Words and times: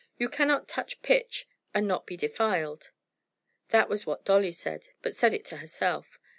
"You 0.17 0.29
cannot 0.29 0.67
touch 0.67 0.99
pitch 1.03 1.47
and 1.75 1.87
not 1.87 2.07
be 2.07 2.17
defiled." 2.17 2.89
That 3.69 3.87
was 3.87 4.03
what 4.07 4.25
Dolly 4.25 4.51
said, 4.51 4.87
but 5.03 5.15
said 5.15 5.31
it 5.31 5.45
to 5.45 5.57
herself. 5.57 6.17